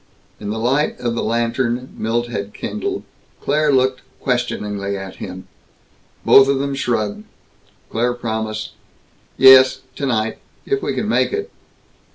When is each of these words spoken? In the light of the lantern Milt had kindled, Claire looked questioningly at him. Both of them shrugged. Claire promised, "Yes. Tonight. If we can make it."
In 0.39 0.49
the 0.49 0.57
light 0.57 0.99
of 0.99 1.13
the 1.13 1.21
lantern 1.21 1.93
Milt 1.95 2.25
had 2.25 2.55
kindled, 2.55 3.03
Claire 3.39 3.71
looked 3.71 4.01
questioningly 4.19 4.97
at 4.97 5.17
him. 5.17 5.47
Both 6.25 6.47
of 6.47 6.57
them 6.57 6.73
shrugged. 6.73 7.23
Claire 7.91 8.15
promised, 8.15 8.71
"Yes. 9.37 9.81
Tonight. 9.95 10.39
If 10.65 10.81
we 10.81 10.95
can 10.95 11.07
make 11.07 11.31
it." 11.31 11.51